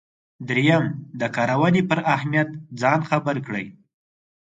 دریم 0.47 0.83
د 1.19 1.21
کارونې 1.35 1.81
پر 1.89 1.99
اهمیت 2.15 2.49
ځان 2.81 2.99
خبر 3.09 3.35
کړئ. 3.45 3.65